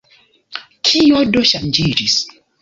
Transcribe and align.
Kio 0.89 1.19
do 1.35 1.45
ŝanĝiĝis? 1.51 2.17